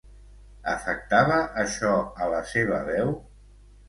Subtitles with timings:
[0.71, 1.91] Afectava això
[2.27, 3.13] a la seva veu?